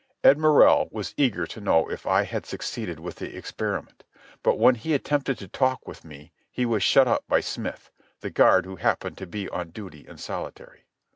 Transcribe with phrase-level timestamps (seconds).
[0.23, 4.03] Ed Morrell was eager to know if I had succeeded with the experiment;
[4.41, 7.91] but when he attempted to talk with me he was shut up by Smith,
[8.21, 10.85] the guard who happened to be on duty in solitary.